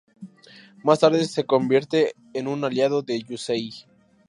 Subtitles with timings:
[0.83, 3.85] Más tarde se convierte en un aliado de Yusei.